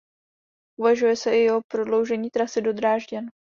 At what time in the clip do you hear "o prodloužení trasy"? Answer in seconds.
1.51-2.61